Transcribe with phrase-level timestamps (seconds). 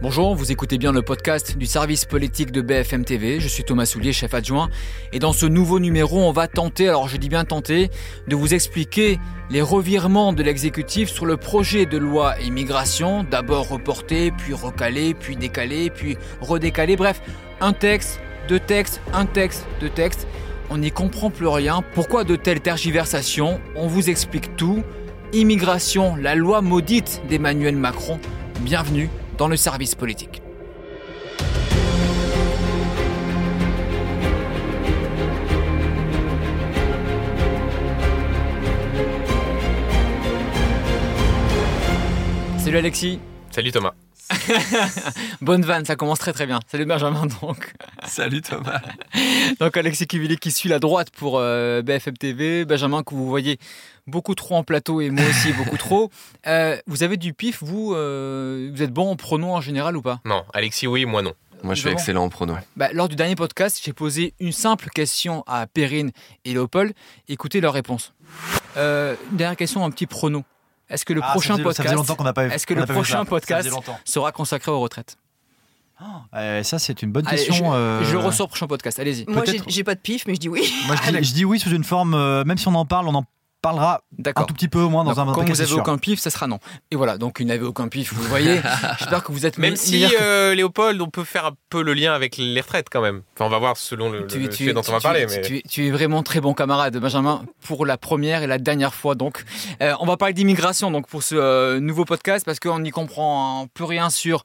[0.00, 3.40] Bonjour, vous écoutez bien le podcast du service politique de BFM TV.
[3.40, 4.70] Je suis Thomas Soulier, chef adjoint.
[5.12, 7.90] Et dans ce nouveau numéro, on va tenter, alors je dis bien tenter,
[8.28, 9.18] de vous expliquer
[9.50, 15.34] les revirements de l'exécutif sur le projet de loi immigration, d'abord reporté, puis recalé, puis
[15.34, 16.94] décalé, puis redécalé.
[16.94, 17.20] Bref,
[17.60, 20.28] un texte, deux textes, un texte, deux textes.
[20.70, 21.82] On n'y comprend plus rien.
[21.94, 23.60] Pourquoi de telles tergiversations?
[23.74, 24.84] On vous explique tout.
[25.32, 28.20] Immigration, la loi maudite d'Emmanuel Macron.
[28.60, 30.42] Bienvenue dans le service politique.
[42.58, 43.20] Salut Alexis.
[43.50, 43.94] Salut Thomas.
[45.40, 46.60] Bonne vanne, ça commence très très bien.
[46.66, 47.72] Salut Benjamin donc.
[48.06, 48.80] Salut Thomas.
[49.60, 53.58] donc Alexis Kivili qui suit la droite pour euh, BFM TV, Benjamin que vous voyez
[54.06, 56.10] beaucoup trop en plateau et moi aussi beaucoup trop.
[56.46, 60.02] Euh, vous avez du pif, vous euh, Vous êtes bon en pronom en général ou
[60.02, 60.20] pas?
[60.24, 61.34] Non, Alexis oui, moi non.
[61.64, 62.56] Moi je suis excellent en pronom.
[62.76, 66.12] Bah, lors du dernier podcast, j'ai posé une simple question à Perrine
[66.44, 66.92] et Léopold.
[67.28, 68.12] Écoutez leur réponse.
[68.76, 70.44] une dernière question, un petit pronom.
[70.90, 71.94] Est-ce que le Ah, prochain podcast,
[72.52, 73.24] est-ce que le prochain
[74.04, 75.16] sera consacré aux retraites?
[76.34, 77.72] Euh, ça, c'est une bonne Allez, question.
[77.72, 78.98] je, euh, je ressors prochain podcast.
[79.00, 79.24] Allez-y.
[79.26, 80.62] Moi, j'ai pas de pif, mais je dis oui.
[80.86, 83.08] Moi, je dis, je dis oui sous une forme, euh, même si on en parle,
[83.08, 83.24] on en
[83.60, 86.20] parlera un tout petit peu au moins dans Donc, un quand vous avez aucun pif,
[86.20, 86.58] ça sera non.
[86.90, 88.60] Et voilà, donc vous n'avez aucun pif, vous le voyez.
[88.98, 91.82] J'espère que vous êtes Même me- si que- euh, Léopold, on peut faire un peu
[91.82, 93.22] le lien avec les retraites quand même.
[93.34, 95.26] Enfin, on va voir selon le, le sujet dont on va tu- parler.
[95.26, 95.40] tu- mais...
[95.42, 99.14] tu- tu es vraiment très bon camarade, Benjamin, pour la première et la dernière fois.
[99.14, 99.44] Donc,
[99.82, 103.62] Euh, on va parler d'immigration donc pour ce euh, nouveau podcast parce qu'on n'y comprend
[103.62, 104.42] hein, plus rien sur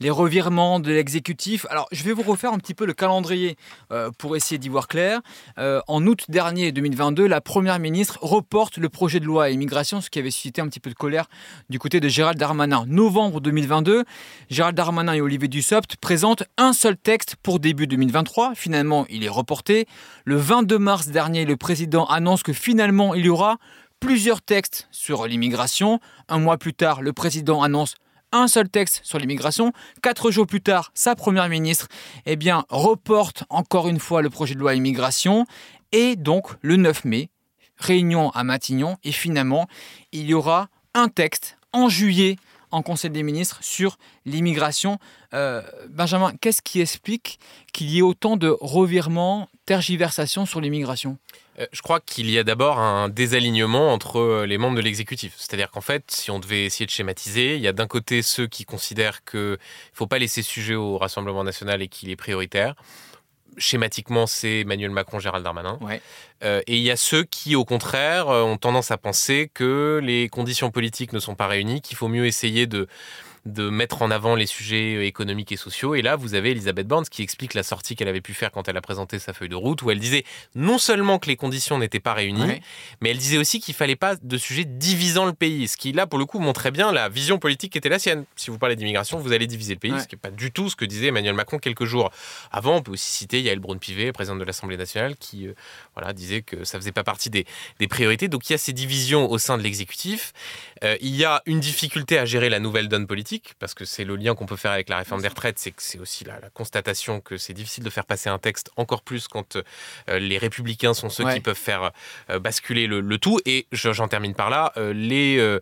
[0.00, 1.66] les revirements de l'exécutif.
[1.70, 3.56] Alors, je vais vous refaire un petit peu le calendrier
[3.92, 5.20] euh, pour essayer d'y voir clair.
[5.58, 10.10] Euh, en août dernier 2022, la première ministre reporte le projet de loi immigration, ce
[10.10, 11.26] qui avait suscité un petit peu de colère
[11.68, 12.84] du côté de Gérald Darmanin.
[12.86, 14.04] Novembre 2022,
[14.50, 18.54] Gérald Darmanin et Olivier Dussopt présentent un seul texte pour début 2023.
[18.54, 19.86] Finalement, il est reporté.
[20.24, 23.58] Le 22 mars dernier, le président annonce que finalement, il y aura
[24.00, 25.98] plusieurs textes sur l'immigration.
[26.28, 27.94] Un mois plus tard, le président annonce
[28.34, 29.72] un seul texte sur l'immigration.
[30.02, 31.88] Quatre jours plus tard, sa première ministre
[32.26, 32.36] eh
[32.68, 35.46] reporte encore une fois le projet de loi immigration.
[35.92, 37.30] Et donc, le 9 mai,
[37.78, 38.96] réunion à Matignon.
[39.04, 39.68] Et finalement,
[40.12, 42.36] il y aura un texte en juillet
[42.74, 44.98] en Conseil des ministres sur l'immigration.
[45.32, 47.38] Euh, Benjamin, qu'est-ce qui explique
[47.72, 51.18] qu'il y ait autant de revirements, tergiversations sur l'immigration?
[51.60, 55.34] Euh, je crois qu'il y a d'abord un désalignement entre euh, les membres de l'exécutif.
[55.36, 58.48] C'est-à-dire qu'en fait, si on devait essayer de schématiser, il y a d'un côté ceux
[58.48, 59.56] qui considèrent qu'il ne
[59.92, 62.74] faut pas laisser sujet au Rassemblement national et qu'il est prioritaire.
[63.58, 65.78] Schématiquement, c'est Emmanuel Macron, Gérald Darmanin.
[65.80, 66.00] Ouais.
[66.42, 70.00] Euh, et il y a ceux qui, au contraire, euh, ont tendance à penser que
[70.02, 72.88] les conditions politiques ne sont pas réunies, qu'il faut mieux essayer de,
[73.46, 75.94] de mettre en avant les sujets euh, économiques et sociaux.
[75.94, 78.68] Et là, vous avez Elisabeth Borne qui explique la sortie qu'elle avait pu faire quand
[78.68, 80.24] elle a présenté sa feuille de route, où elle disait
[80.54, 82.62] non seulement que les conditions n'étaient pas réunies, Ouais.
[83.00, 85.68] mais elle disait aussi qu'il fallait pas de sujets divisant le pays.
[85.68, 88.24] Ce qui, là, pour le coup, montrait bien la vision politique qui était la sienne.
[88.36, 90.00] Si vous parlez d'immigration, vous allez diviser le pays, Ouais.
[90.00, 92.10] ce qui n'est pas du tout ce que disait Emmanuel Macron quelques jours
[92.50, 92.76] avant.
[92.76, 95.54] On peut aussi citer Yael Braun-Pivet, présidente de l'Assemblée nationale, qui euh,
[95.94, 97.44] voilà, disait que ça faisait pas partie des,
[97.78, 98.28] des priorités.
[98.28, 100.32] Donc il y a ces divisions au sein de l'exécutif.
[100.82, 104.04] Euh, il y a une difficulté à gérer la nouvelle donne politique, parce que c'est
[104.04, 106.38] le lien qu'on peut faire avec la réforme des retraites, c'est que c'est aussi la,
[106.40, 110.38] la constatation que c'est difficile de faire passer un texte encore plus quand euh, les
[110.38, 111.34] républicains sont ceux Ouais.
[111.34, 111.90] qui peuvent faire
[112.30, 113.40] euh, basculer le, le tout.
[113.46, 115.58] Et je- j'en termine par là, euh, les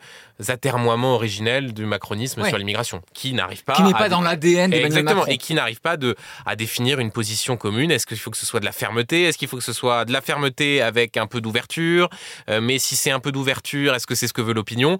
[0.49, 2.49] atermoiements originels du macronisme Ouais.
[2.49, 5.33] sur l'immigration, qui n'arrivent pas Qui n'est à pas dans l'ADN Exactement, Macron.
[5.33, 6.17] et qui n'arrive pas de,
[6.47, 7.91] à définir une position commune.
[7.91, 9.23] Est-ce qu'il faut que ce soit de la fermeté?
[9.25, 12.09] Est-ce qu'il faut que ce soit de la fermeté avec un peu d'ouverture?
[12.49, 14.99] Mais si c'est un peu d'ouverture, est-ce que c'est ce que veut l'opinion?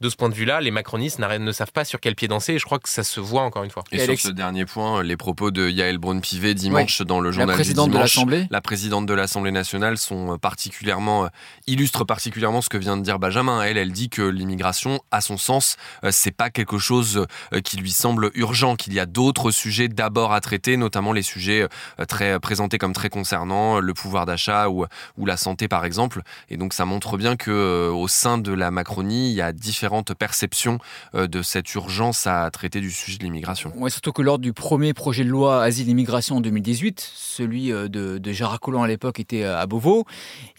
[0.00, 2.58] De ce point de vue-là, les macronistes ne savent pas sur quel pied danser et
[2.58, 3.84] je crois que ça se voit encore une fois.
[3.92, 7.30] Et, Et sur Alex- ce dernier point, les propos de Yael Braun-Pivet dimanche dans le
[7.30, 11.24] La journal présidente du de dimanche, l'Assemblée la présidente de l'Assemblée nationale sont euh, particulièrement
[11.24, 11.28] euh,
[11.66, 13.62] illustrent particulièrement ce que vient de dire Benjamin.
[13.62, 17.26] Elle, elle dit que l'immigration, à son sens, euh, c'est pas quelque chose
[17.64, 21.66] qui lui semble urgent, qu'il y a d'autres sujets d'abord à traiter, notamment les sujets
[22.08, 24.86] très présentés comme très concernant euh, le pouvoir d'achat ou,
[25.18, 26.22] ou la santé par exemple.
[26.48, 29.52] Et donc ça montre bien que au sein de la Macronie, il y a
[29.90, 30.78] différentes perceptions
[31.16, 33.72] euh, de cette urgence à traiter du sujet de l'immigration.
[33.76, 38.32] Ouais, surtout que lors du premier projet de loi Asile-Immigration en 2018, celui euh, de,
[38.32, 40.04] Gérard Collomb à l'époque était euh, à Beauvau,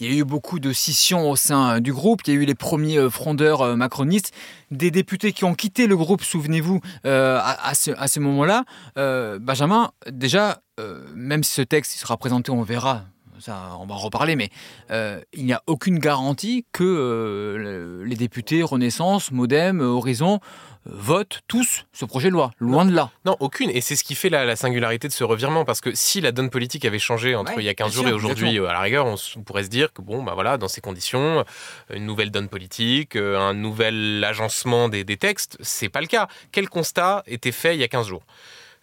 [0.02, 2.46] il y a eu beaucoup de scissions au sein du groupe, il y a eu
[2.46, 4.34] les premiers frondeurs macronistes,
[4.70, 8.66] des députés qui ont quitté le groupe, souvenez-vous, à, ce, moment-là.
[8.96, 10.62] Benjamin, déjà,
[11.16, 13.04] même si ce texte sera présenté, on verra,
[13.42, 14.50] ça, on va en reparler, mais
[14.92, 20.40] euh, il n'y a aucune garantie que euh, le- les députés Renaissance, Modem, euh, Horizon
[20.86, 22.50] votent tous ce projet de loi.
[22.58, 23.12] Loin de là.
[23.26, 23.70] Non, aucune.
[23.70, 25.64] Et c'est ce qui fait la, la singularité de ce revirement.
[25.64, 27.96] Parce que si la donne politique avait changé entre Ouais, il y a 15 bien
[27.96, 30.58] jours sûr, et aujourd'hui, à la rigueur, on, pourrait se dire que, bon, bah voilà,
[30.58, 31.46] dans ces conditions,
[31.94, 36.28] une nouvelle donne politique, un nouvel agencement des, des textes, c'est pas le cas.
[36.52, 38.24] Quel constat était fait il y a 15 jours?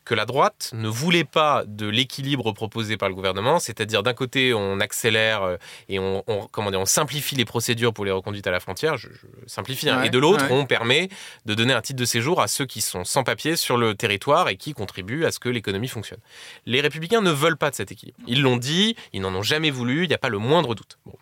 [0.09, 4.55] Que la droite ne voulait pas de l'équilibre proposé par le gouvernement, c'est-à-dire d'un côté
[4.55, 5.57] on accélère euh,
[5.91, 8.97] et on, on- comment dire, on simplifie les procédures pour les reconduites à la frontière,
[8.97, 10.53] je, je simplifie, hein, Ouais, et de l'autre ouais.
[10.57, 11.11] on permet
[11.45, 14.49] de donner un titre de séjour à ceux qui sont sans papier sur le territoire
[14.49, 16.21] et qui contribuent à ce que l'économie fonctionne.
[16.65, 18.19] Les républicains ne veulent pas de cet équilibre.
[18.27, 20.99] Ils l'ont dit, ils n'en ont jamais voulu, il n'y a pas le moindre doute.
[21.05, 21.13] Bon.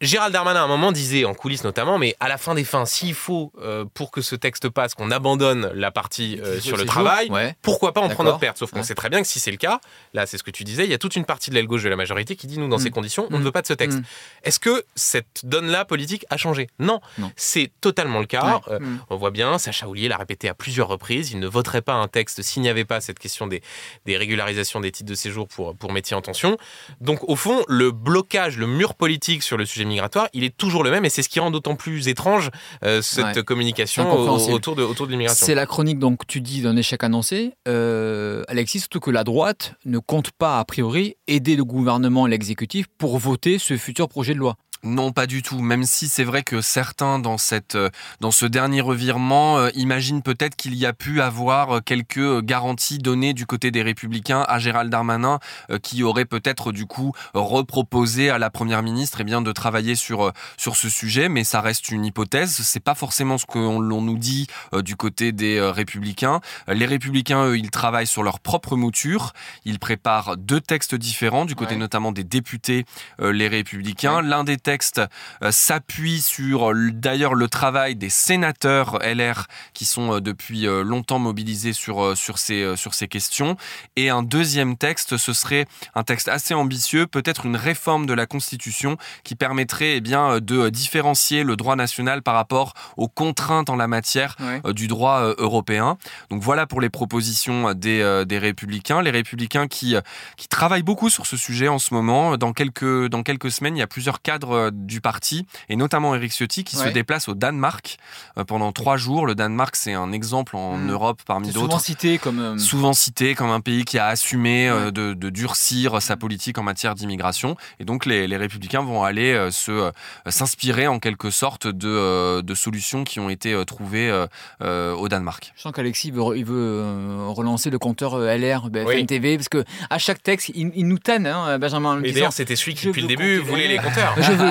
[0.00, 2.86] Gérald Darmanin, à un moment, disait, en coulisses notamment, mais à la fin des fins,
[2.86, 6.84] s'il faut, euh, pour que ce texte passe, qu'on abandonne la partie euh, sur le
[6.84, 7.56] travail, Ouais.
[7.62, 8.58] pourquoi pas en prendre notre perte?
[8.58, 8.82] Sauf qu'on Ouais.
[8.84, 9.80] sait très bien que si c'est le cas,
[10.14, 11.82] là c'est ce que tu disais, il y a toute une partie de l'aile gauche
[11.82, 12.82] de la majorité qui dit nous dans Mm.
[12.82, 13.40] ces conditions, on Mm.
[13.40, 13.98] ne veut pas de ce texte.
[13.98, 14.02] Mm.
[14.44, 16.68] Est-ce que cette donne-là politique a changé?
[16.78, 17.32] Non, Non.
[17.34, 18.60] c'est totalement le cas.
[18.68, 18.74] Ouais.
[18.74, 19.00] Euh, Mm.
[19.10, 22.06] on voit bien, Sacha Houlier l'a répété à plusieurs reprises, il ne voterait pas un
[22.06, 23.62] texte s'il n'y avait pas cette question des,
[24.06, 26.56] des régularisations des titres de séjour pour, pour métiers en tension.
[27.00, 30.84] Donc au fond, le blocage, le mur politique sur le sujet migratoire, il est toujours
[30.84, 32.50] le même et c'est ce qui rend d'autant plus étrange
[32.84, 33.42] euh, cette Ouais.
[33.42, 34.54] communication C'est au- incompréhensible.
[34.54, 35.44] autour de, autour de l'immigration.
[35.46, 37.52] C'est la chronique, donc tu dis, d'un échec annoncé.
[37.66, 42.30] Euh, Alexis, surtout que la droite ne compte pas, a priori, aider le gouvernement et
[42.30, 44.56] l'exécutif pour voter ce futur projet de loi.
[44.84, 45.60] Non, pas du tout.
[45.60, 47.90] Même si c'est vrai que certains dans cette, euh,
[48.20, 52.98] dans ce dernier revirement, euh, imaginent peut-être qu'il y a pu avoir euh, quelques garanties
[52.98, 55.40] données du côté des Républicains à Gérald Darmanin,
[55.70, 59.94] euh, qui aurait peut-être du coup reproposé à la Première ministre, eh bien, de travailler
[59.94, 61.28] sur sur ce sujet.
[61.28, 62.50] Mais ça reste une hypothèse.
[62.62, 66.40] C'est pas forcément ce qu'on l'on nous dit euh, du côté des Républicains.
[66.68, 69.32] Les Républicains, eux, ils travaillent sur leur propre mouture.
[69.64, 71.76] Ils préparent deux textes différents du côté Ouais.
[71.80, 72.84] notamment des députés,
[73.20, 74.22] les Républicains.
[74.22, 75.00] L'un des texte
[75.42, 81.18] euh, s'appuie sur euh, d'ailleurs le travail des sénateurs LR qui sont euh, depuis longtemps
[81.18, 83.56] mobilisés sur, sur, ces, sur ces questions.
[83.96, 88.26] Et un deuxième texte, ce serait un texte assez ambitieux, peut-être une réforme de la
[88.26, 93.76] Constitution qui permettrait eh bien, de différencier le droit national par rapport aux contraintes en
[93.76, 94.60] la matière Ouais.
[94.74, 95.96] du droit européen.
[96.30, 99.00] Donc voilà pour les propositions des, des républicains.
[99.02, 99.96] Les républicains qui,
[100.36, 102.36] qui travaillent beaucoup sur ce sujet en ce moment.
[102.36, 106.14] Dans quelques, dans quelques semaines, il y a plusieurs cadres euh, du parti, et notamment
[106.14, 107.96] Eric Ciotti, qui se déplace au Danemark
[108.36, 109.26] euh, pendant trois jours.
[109.26, 110.90] Le Danemark, c'est un exemple en Mm.
[110.90, 112.38] Europe parmi C'est souvent d'autres cité comme.
[112.40, 114.92] euh, souvent cité comme un pays qui a assumé euh, Ouais.
[114.92, 117.56] de, de durcir sa politique en matière d'immigration.
[117.80, 119.90] Et donc les, les républicains vont aller euh, se euh,
[120.28, 124.26] s'inspirer en quelque sorte de, euh, de solutions qui ont été euh, trouvées euh,
[124.62, 125.52] euh, au Danemark.
[125.56, 129.06] Je sens qu'Alexis veut, il veut euh, relancer le compteur LR, BFM Oui.
[129.06, 132.02] TV, parce que à chaque texte, il, il nous tanne, hein, Benjamin.
[132.02, 134.14] Et d'ailleurs, c'était celui qui, depuis le début, compter voulait les- les compteurs.
[134.20, 134.47] Je veux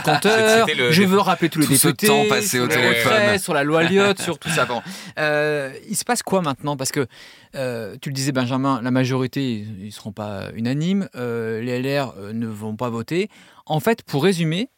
[0.75, 3.38] le- je veux rappeler tous les députés, temps passé sur au téléphone.
[3.39, 4.65] sur la loi Lyotte, sur tout ça.
[4.65, 4.81] Bon.
[5.19, 6.77] Euh, il se passe quoi maintenant?
[6.77, 7.07] Parce que
[7.55, 12.13] euh, tu le disais, Benjamin, la majorité, ils ne seront pas unanimes, euh, les LR
[12.33, 13.29] ne vont pas voter.
[13.65, 14.69] En fait, pour résumer,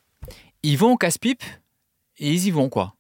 [0.63, 1.44] ils vont au casse-pipe
[2.19, 2.95] et ils y vont, quoi.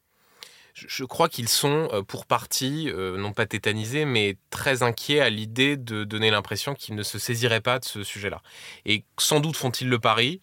[0.73, 5.75] Je- crois qu'ils sont, pour partie, euh, non pas tétanisés, mais très inquiets à l'idée
[5.75, 8.41] de donner l'impression qu'ils ne se saisiraient pas de ce sujet-là.
[8.85, 10.39] Et sans doute font-ils le pari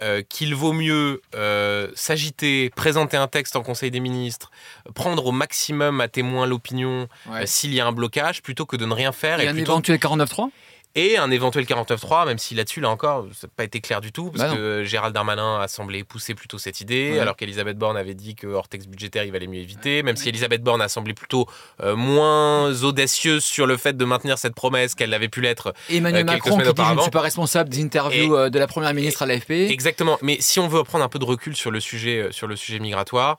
[0.00, 4.50] euh, qu'il vaut mieux euh, s'agiter, présenter un texte en Conseil des ministres,
[4.94, 8.86] prendre au maximum à témoin l'opinion euh, s'il y a un blocage, plutôt que de
[8.86, 9.40] ne rien faire.
[9.40, 10.48] Et Et, un plutôt- éventuel 49-3
[10.94, 14.12] et un éventuel 49.3, même si là-dessus, là encore, ça n'a pas été clair du
[14.12, 17.18] tout, parce Bah que Gérald Darmanin a semblé pousser plutôt cette idée, Ouais.
[17.20, 20.28] alors qu'Elisabeth Borne avait dit que hors texte budgétaire, il valait mieux éviter, même si
[20.28, 21.46] Elisabeth Borne a semblé plutôt
[21.82, 25.72] euh, moins audacieuse sur le fait de maintenir cette promesse qu'elle avait pu l'être.
[25.90, 28.50] Emmanuel Euh, quelques Macron qui dit je ne suis pas responsable des interviews Et- euh,
[28.50, 29.50] de la première ministre à l'AFP.
[29.70, 30.18] Exactement.
[30.22, 32.78] Mais si on veut prendre un peu de recul sur le sujet, sur le sujet
[32.78, 33.38] migratoire,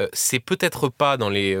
[0.00, 1.54] euh, c'est peut-être pas dans les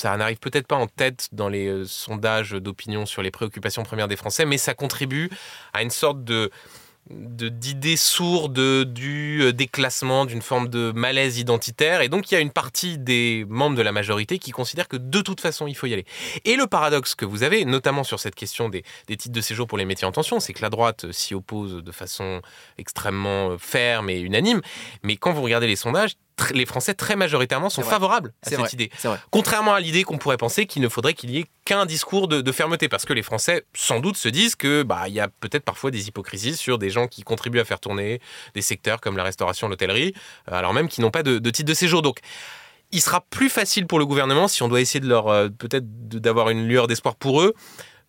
[0.00, 4.08] ça n'arrive peut-être pas en tête dans les euh, sondages d'opinion sur les préoccupations premières
[4.08, 5.30] des Français, mais ça contribue
[5.72, 6.50] à une sorte de de-
[7.10, 12.00] d'idées sourdes du euh, déclassement, d'une forme de malaise identitaire.
[12.02, 14.96] Et donc, il y a une partie des membres de la majorité qui considèrent que
[14.96, 16.04] de toute façon, il faut y aller.
[16.44, 19.66] Et le paradoxe que vous avez, notamment sur cette question des, des titres de séjour
[19.66, 22.42] pour les métiers en tension, c'est que la droite s'y oppose de façon
[22.76, 24.60] extrêmement euh, ferme et unanime.
[25.02, 26.16] Mais quand vous regardez les sondages,
[26.52, 28.68] les Français très majoritairement sont favorables à cette vrai.
[28.72, 28.90] idée.
[29.30, 32.40] Contrairement à l'idée qu'on pourrait penser qu'il ne faudrait qu'il y ait qu'un discours de,
[32.40, 35.28] de fermeté, parce que les Français, sans doute, se disent que bah il y a
[35.28, 38.20] peut-être parfois des hypocrisies sur des gens qui contribuent à faire tourner
[38.54, 40.14] des secteurs comme la restauration, l'hôtellerie,
[40.50, 42.00] euh, alors même qu'ils n'ont pas de, de titre de séjour.
[42.00, 42.20] Donc,
[42.90, 45.84] il sera plus facile pour le gouvernement, si on doit essayer de leur euh, peut-être
[46.08, 47.52] d'avoir une lueur d'espoir pour eux,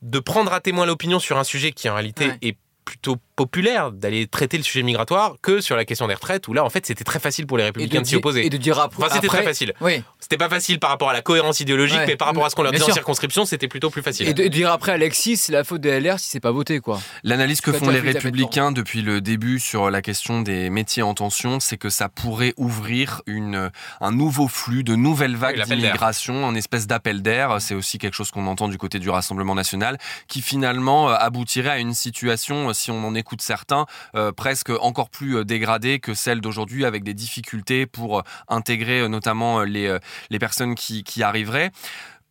[0.01, 2.37] de prendre à témoin l'opinion sur un sujet qui en réalité Ouais.
[2.41, 2.57] est
[2.89, 6.65] plutôt populaire d'aller traiter le sujet migratoire que sur la question des retraites, où là,
[6.65, 8.43] en fait, c'était très facile pour les républicains de, s'y opposer.
[8.43, 9.03] Et de dire après.
[9.03, 9.73] Enfin, c'était très facile.
[9.79, 10.01] Oui.
[10.19, 12.63] C'était pas facile par rapport à la cohérence idéologique, mais par rapport à ce qu'on
[12.63, 14.27] leur disait en circonscription, c'était plutôt plus facile.
[14.27, 16.99] Et de, dire après, Alexis, c'est la faute des LR si c'est pas voté, quoi.
[17.23, 21.59] L'analyse que font les républicains depuis le début sur la question des métiers en tension,
[21.59, 23.69] c'est que ça pourrait ouvrir une,
[24.01, 27.57] un nouveau flux, de nouvelles vagues d'immigration, en espèce d'appel d'air.
[27.59, 31.69] C'est aussi quelque chose qu'on entend du côté du Rassemblement national, qui finalement euh, aboutirait
[31.69, 36.13] à une situation, euh, si on en écoute certains, euh, presque encore plus dégradée que
[36.13, 39.97] celle d'aujourd'hui, avec des difficultés pour intégrer notamment les,
[40.29, 41.71] les personnes qui, qui arriveraient.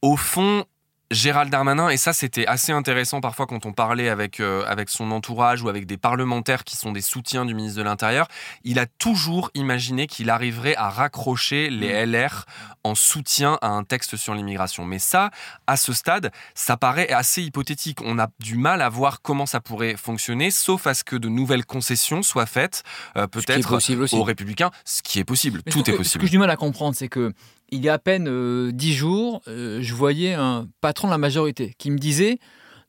[0.02, 0.64] Au fond,
[1.11, 5.11] Gérald Darmanin, et ça c'était assez intéressant parfois quand on parlait avec, euh, avec son
[5.11, 8.29] entourage ou avec des parlementaires qui sont des soutiens du ministre de l'Intérieur,
[8.62, 12.12] il a toujours imaginé qu'il arriverait à raccrocher les mm.
[12.12, 12.45] LR
[12.85, 14.85] en soutien à un texte sur l'immigration.
[14.85, 15.31] Mais ça,
[15.67, 18.00] à ce stade, ça paraît assez hypothétique.
[18.03, 21.29] On a du mal à voir comment ça pourrait fonctionner, sauf à ce que de
[21.29, 22.83] nouvelles concessions soient faites,
[23.17, 23.79] euh, peut-être
[24.12, 25.62] aux républicains, ce qui est possible.
[25.62, 26.05] Tout est possible.
[26.05, 27.33] Ce que j'ai du mal à comprendre, c'est que
[27.70, 31.18] il y a à peine euh, dix jours, euh, je voyais un patron de la
[31.18, 32.38] majorité qui me disait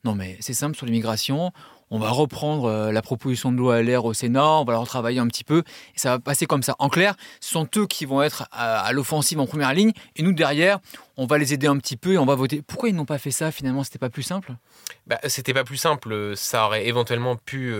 [0.04, 1.52] Non, mais c'est simple sur l'immigration,
[1.90, 5.18] on va reprendre euh, la proposition de loi l'air au Sénat, on va leur travailler
[5.18, 5.58] un petit peu,
[5.94, 6.76] et ça va passer comme ça.
[6.78, 10.32] En clair, ce sont eux qui vont être à, l'offensive en première ligne, et nous
[10.32, 10.78] derrière,
[11.16, 12.62] on va les aider un petit peu et on va voter.
[12.62, 13.84] Pourquoi ils n'ont pas fait ça finalement?
[13.84, 14.54] C'était pas plus simple?
[15.06, 16.32] Bah, C'était pas plus simple.
[16.36, 17.74] Ça aurait éventuellement pu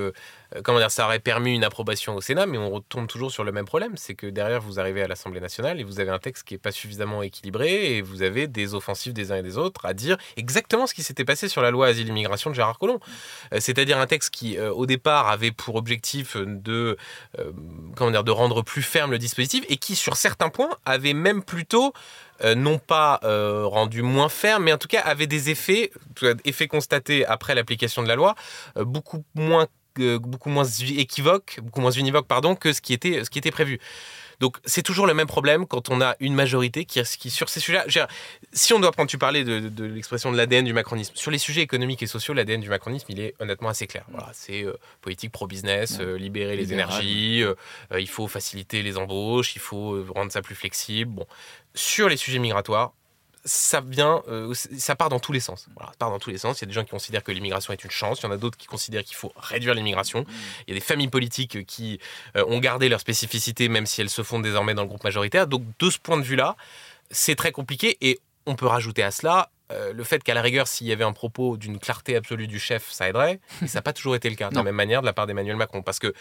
[0.65, 3.53] comment dire, ça aurait permis une approbation au Sénat, mais on retombe toujours sur le
[3.53, 6.45] même problème, c'est que derrière vous arrivez à l'Assemblée nationale et vous avez un texte
[6.45, 9.87] qui est pas suffisamment équilibré et vous avez des offensives des uns et des autres
[9.87, 12.99] à dire exactement ce qui s'était passé sur la loi asile-immigration de Gérard Collomb,
[13.53, 16.97] euh, c'est-à-dire un texte qui euh, au départ avait pour objectif de
[17.97, 21.43] comment dire de rendre plus ferme le dispositif et qui sur certains points avait même
[21.43, 21.93] plutôt
[22.57, 25.91] non pas rendu moins ferme, mais en tout cas avait des effets,
[26.47, 28.35] effets constatés après l'application de la loi,
[28.77, 29.67] beaucoup moins
[29.99, 33.81] beaucoup moins équivoque, beaucoup moins univoque pardon, que ce qui était, ce qui était prévu.
[34.41, 37.61] Donc c'est toujours le même problème quand on a une majorité qui, qui sur ces
[37.61, 38.09] sujets-là,
[38.53, 41.61] si on doit prendre, tu parlais de, l'expression de l'ADN du macronisme, sur les sujets
[41.61, 44.05] économiques et sociaux, l'ADN du macronisme, il est honnêtement assez clair.
[44.11, 47.55] Voilà, c'est euh, politique pro-business, euh, libérer les énergies, euh,
[47.99, 51.13] il faut faciliter les embauches, il faut rendre ça plus flexible.
[51.13, 51.27] Bon,
[51.75, 52.95] sur les sujets migratoires,
[53.45, 55.67] ça vient, euh, ça part dans tous les sens.
[55.75, 56.61] Voilà, ça part dans tous les sens.
[56.61, 58.21] Il y a des gens qui considèrent que l'immigration est une chance.
[58.21, 60.27] Il y en a d'autres qui considèrent qu'il faut réduire l'immigration.
[60.67, 62.01] Il y a des familles politiques qui
[62.37, 65.47] euh, ont gardé leur spécificité, même si elles se font désormais dans le groupe majoritaire.
[65.47, 66.57] Donc, de ce point de vue-là,
[67.11, 67.97] c'est très compliqué.
[68.01, 71.05] Et on peut rajouter à cela euh, le fait qu'à la rigueur, s'il y avait
[71.05, 73.41] un propos d'une clarté absolue du chef, ça aiderait.
[73.63, 75.27] Et ça n'a pas toujours été le cas, de la même manière, de la part
[75.27, 75.83] d'Emmanuel Macron.
[75.83, 76.13] Parce que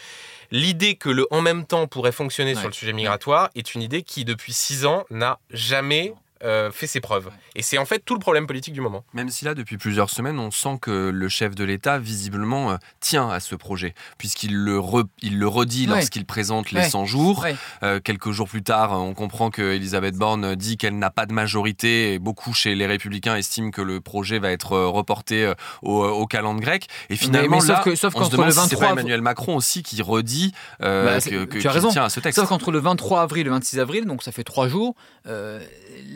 [0.50, 4.02] l'idée que le en même temps pourrait fonctionner sur le sujet migratoire est une idée
[4.02, 7.30] qui, depuis six ans, n'a jamais euh, fait ses preuves.
[7.54, 9.04] Et c'est en fait tout le problème politique du moment.
[9.14, 12.76] Même si là, depuis plusieurs semaines, on sent que le chef de l'État, visiblement, euh,
[13.00, 14.80] tient à ce projet, puisqu'il le,
[15.22, 17.44] il le redit lorsqu'il présente les 100 jours.
[17.82, 21.32] Euh, quelques jours plus tard, on comprend que Elisabeth Borne dit qu'elle n'a pas de
[21.32, 26.26] majorité, et beaucoup chez les Républicains estiment que le projet va être reporté au, au
[26.26, 26.86] calendrier grec.
[27.08, 29.56] Et finalement, là, que, sauf on se demande le 23 si c'est pas Emmanuel Macron
[29.56, 31.90] aussi qui redit bah, que, que, tu as raison.
[31.90, 32.38] tient à ce texte.
[32.38, 34.94] Sauf qu'entre le 23 avril et le 26 avril, donc ça fait trois jours,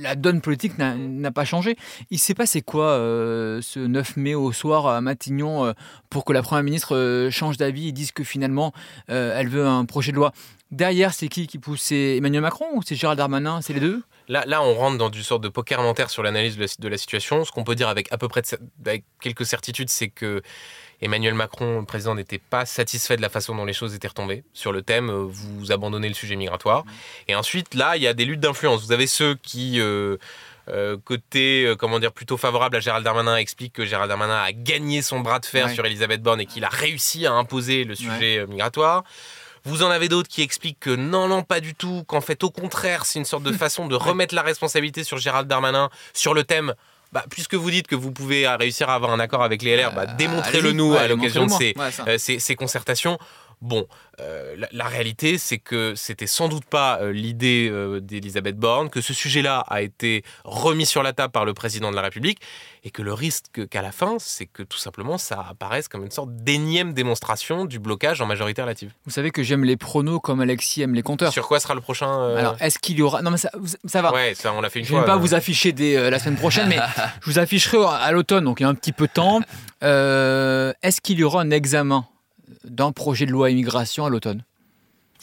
[0.00, 1.76] la donne politique n'a pas changé.
[2.11, 5.73] Il s'est passé quoi euh, ce 9 mai au soir à Matignon euh,
[6.11, 8.73] pour que la Première ministre euh, change d'avis et dise que finalement
[9.09, 10.33] elle veut un projet de loi?
[10.75, 11.83] Derrière, c'est qui qui pousse?
[11.83, 13.62] C'est Emmanuel Macron ou c'est Gérald Darmanin?
[13.62, 14.02] C'est les deux?
[14.26, 17.45] Là, là, on rentre dans une sorte de poker mentaire sur l'analyse de, la situation.
[17.45, 18.43] Ce qu'on peut dire avec à peu près
[18.85, 20.43] avec quelques certitudes, c'est que
[21.00, 24.43] Emmanuel Macron, le président, n'était pas satisfait de la façon dont les choses étaient retombées.
[24.52, 26.85] Sur le thème, euh, vous abandonnez le sujet migratoire.
[27.28, 28.83] Et ensuite, là, il y a des luttes d'influence.
[28.83, 29.81] Vous avez ceux qui...
[29.81, 30.16] Euh,
[30.71, 35.02] euh, côté, comment dire, plutôt favorable à Gérald Darmanin, explique que Gérald Darmanin a gagné
[35.02, 38.47] son bras de fer sur Elisabeth Borne et qu'il a réussi à imposer le sujet
[38.47, 39.04] migratoire.
[39.64, 42.50] Vous en avez d'autres qui expliquent que non, non, pas du tout, qu'en fait, au
[42.50, 46.44] contraire, c'est une sorte de façon de remettre la responsabilité sur Gérald Darmanin sur le
[46.44, 46.75] thème
[47.14, 49.92] bah, puisque vous dites que vous pouvez réussir à avoir un accord avec les LR,
[49.92, 51.52] bah, euh, démontrez-le nous à l'occasion de
[52.09, 53.18] euh, ces, concertations.
[53.61, 53.87] Bon,
[54.21, 59.01] euh, la, réalité, c'est que c'était sans doute pas euh, l'idée euh, d'Elisabeth Borne, que
[59.01, 62.39] ce sujet-là a été remis sur la table par le président de la République,
[62.85, 66.11] et que le risque qu'à la fin, c'est que tout simplement ça apparaisse comme une
[66.11, 68.93] sorte d'énième démonstration du blocage en majorité relative.
[69.05, 71.33] Vous savez que j'aime les pronos comme Alexis aime les compteurs.
[71.33, 73.51] Sur quoi sera le prochain Alors, est-ce qu'il y aura Non, mais ça,
[73.87, 74.13] ça va.
[74.13, 76.37] Ouais, ça, on l'a fait une je ne vais pas vous afficher dès la semaine
[76.37, 76.79] prochaine, mais
[77.23, 79.41] je vous afficherai à l'automne, donc il y a un petit peu de temps.
[79.81, 82.07] est-ce qu'il y aura un examen?
[82.75, 84.45] D'un projet de loi immigration à l'automne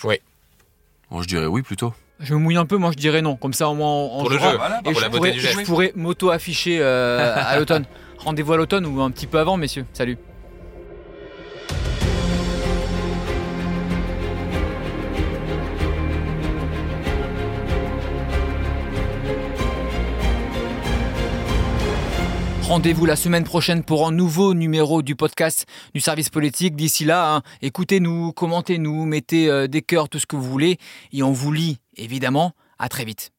[0.04, 0.16] Oui.
[1.10, 1.94] Bon, je dirais oui plutôt.
[2.20, 3.36] Je me mouille un peu, moi je dirais non.
[3.36, 4.48] Comme ça au moins on Pour le jeu,
[4.86, 7.86] et pour la beauté du Je pourrais m'auto-afficher euh, à l'automne.
[8.20, 9.86] Rendez-vous à l'automne ou un petit peu avant, messieurs.
[9.94, 10.18] Salut.
[22.72, 26.78] Rendez-vous la semaine prochaine pour un nouveau numéro du podcast du service politique.
[26.78, 30.78] D'ici là, hein, écoutez-nous, commentez-nous, mettez euh, des cœurs, tout ce que vous voulez.
[31.12, 32.54] Et on vous lit, évidemment.
[32.80, 33.34] À très vite.